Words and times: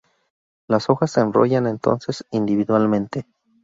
Las 0.67 0.89
hojas 0.89 1.11
se 1.11 1.21
enrollan 1.21 1.67
entonces 1.67 2.25
individualmente. 2.31 3.27